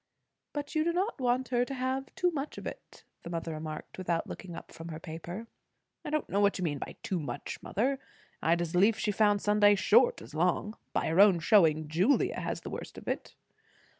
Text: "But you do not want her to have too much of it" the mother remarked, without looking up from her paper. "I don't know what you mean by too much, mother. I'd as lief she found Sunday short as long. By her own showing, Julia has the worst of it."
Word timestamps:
"But 0.53 0.73
you 0.73 0.83
do 0.83 0.93
not 0.93 1.21
want 1.21 1.49
her 1.49 1.63
to 1.63 1.75
have 1.75 2.07
too 2.15 2.31
much 2.31 2.57
of 2.57 2.65
it" 2.65 3.03
the 3.21 3.29
mother 3.29 3.53
remarked, 3.53 3.99
without 3.99 4.25
looking 4.25 4.55
up 4.55 4.71
from 4.71 4.87
her 4.87 4.99
paper. 4.99 5.45
"I 6.03 6.09
don't 6.09 6.27
know 6.27 6.39
what 6.39 6.57
you 6.57 6.63
mean 6.63 6.79
by 6.79 6.95
too 7.03 7.19
much, 7.19 7.61
mother. 7.61 7.99
I'd 8.41 8.61
as 8.61 8.73
lief 8.75 8.97
she 8.97 9.11
found 9.11 9.43
Sunday 9.43 9.75
short 9.75 10.19
as 10.19 10.33
long. 10.33 10.75
By 10.91 11.05
her 11.05 11.19
own 11.19 11.39
showing, 11.39 11.87
Julia 11.87 12.39
has 12.39 12.61
the 12.61 12.71
worst 12.71 12.97
of 12.97 13.07
it." 13.07 13.35